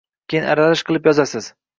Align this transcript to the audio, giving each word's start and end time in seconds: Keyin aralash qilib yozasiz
Keyin 0.33 0.47
aralash 0.53 0.81
qilib 0.87 1.09
yozasiz 1.11 1.51